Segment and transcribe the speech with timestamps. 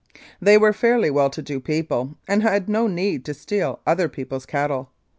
[0.41, 4.47] They were fairly well to do people, and had no need to steal other people's
[4.47, 4.89] cattle.